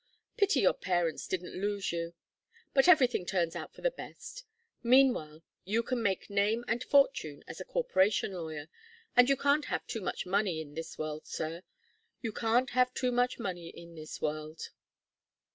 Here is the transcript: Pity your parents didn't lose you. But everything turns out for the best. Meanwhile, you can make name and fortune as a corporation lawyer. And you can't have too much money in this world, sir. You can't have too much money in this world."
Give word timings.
Pity 0.35 0.61
your 0.61 0.73
parents 0.73 1.27
didn't 1.27 1.61
lose 1.61 1.91
you. 1.91 2.15
But 2.73 2.87
everything 2.87 3.23
turns 3.23 3.55
out 3.55 3.71
for 3.71 3.83
the 3.83 3.91
best. 3.91 4.45
Meanwhile, 4.81 5.43
you 5.63 5.83
can 5.83 6.01
make 6.01 6.27
name 6.27 6.65
and 6.67 6.83
fortune 6.83 7.43
as 7.47 7.59
a 7.61 7.65
corporation 7.65 8.31
lawyer. 8.31 8.67
And 9.15 9.29
you 9.29 9.37
can't 9.37 9.65
have 9.65 9.85
too 9.85 10.01
much 10.01 10.25
money 10.25 10.59
in 10.59 10.73
this 10.73 10.97
world, 10.97 11.27
sir. 11.27 11.61
You 12.19 12.31
can't 12.31 12.71
have 12.71 12.91
too 12.95 13.11
much 13.11 13.37
money 13.37 13.67
in 13.69 13.93
this 13.93 14.19
world." 14.19 14.71